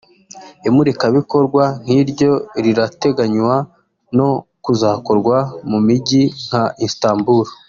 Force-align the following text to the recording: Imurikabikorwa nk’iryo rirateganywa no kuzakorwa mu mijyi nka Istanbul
Imurikabikorwa 0.67 1.63
nk’iryo 1.81 2.33
rirateganywa 2.63 3.55
no 4.17 4.29
kuzakorwa 4.63 5.37
mu 5.69 5.79
mijyi 5.87 6.21
nka 6.45 6.63
Istanbul 6.87 7.43